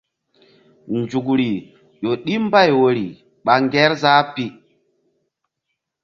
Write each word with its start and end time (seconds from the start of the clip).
Nzukri 0.97 1.49
ƴo 2.01 2.11
ɗi 2.23 2.33
mbay 2.45 2.69
woyri 2.79 3.07
ɓa 3.45 3.53
Ŋgerzah 3.63 4.21
pi. 4.33 4.45